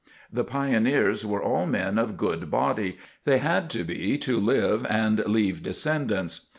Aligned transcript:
The 0.33 0.43
pioneers 0.43 1.27
were 1.27 1.43
all 1.43 1.67
men 1.67 1.99
of 1.99 2.17
good 2.17 2.49
body, 2.49 2.97
they 3.23 3.37
had 3.37 3.69
to 3.69 3.83
be 3.83 4.17
to 4.17 4.39
live 4.39 4.83
and 4.89 5.19
leave 5.27 5.61
descendants. 5.61 6.47